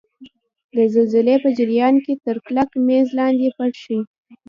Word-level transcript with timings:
د 0.75 0.77
زلزلې 0.93 1.35
په 1.43 1.49
جریان 1.57 1.95
کې 2.05 2.13
تر 2.25 2.37
کلک 2.45 2.69
میز 2.87 3.07
لاندې 3.19 3.47
پټ 3.57 3.73
شئ. 3.83 3.99